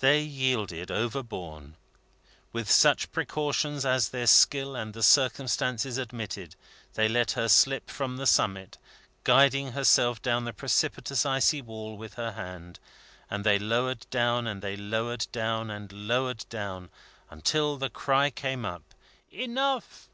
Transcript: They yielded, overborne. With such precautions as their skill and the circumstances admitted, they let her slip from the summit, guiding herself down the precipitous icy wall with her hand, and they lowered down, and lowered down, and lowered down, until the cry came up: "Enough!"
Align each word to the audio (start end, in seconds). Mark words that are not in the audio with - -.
They 0.00 0.22
yielded, 0.22 0.90
overborne. 0.90 1.76
With 2.52 2.68
such 2.68 3.12
precautions 3.12 3.86
as 3.86 4.08
their 4.08 4.26
skill 4.26 4.74
and 4.74 4.92
the 4.92 5.04
circumstances 5.04 5.98
admitted, 5.98 6.56
they 6.94 7.08
let 7.08 7.30
her 7.38 7.46
slip 7.48 7.88
from 7.88 8.16
the 8.16 8.26
summit, 8.26 8.76
guiding 9.22 9.70
herself 9.70 10.20
down 10.20 10.46
the 10.46 10.52
precipitous 10.52 11.24
icy 11.24 11.62
wall 11.62 11.96
with 11.96 12.14
her 12.14 12.32
hand, 12.32 12.80
and 13.30 13.44
they 13.44 13.56
lowered 13.56 14.04
down, 14.10 14.48
and 14.48 14.64
lowered 14.64 15.28
down, 15.30 15.70
and 15.70 15.92
lowered 15.92 16.44
down, 16.50 16.90
until 17.30 17.76
the 17.76 17.88
cry 17.88 18.30
came 18.30 18.64
up: 18.64 18.82
"Enough!" 19.30 20.08